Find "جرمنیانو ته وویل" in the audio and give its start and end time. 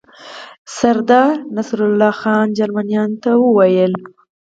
2.57-3.93